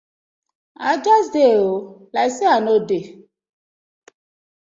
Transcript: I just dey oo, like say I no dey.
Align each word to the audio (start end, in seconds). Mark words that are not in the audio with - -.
I 0.87 0.91
just 1.07 1.29
dey 1.35 1.53
oo, 1.61 1.77
like 2.13 2.31
say 2.35 2.47
I 2.55 2.59
no 2.65 2.73
dey. 2.89 3.03